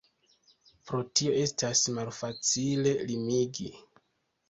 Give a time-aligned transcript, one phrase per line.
[0.91, 3.73] Pro tio estas malfacile limigi.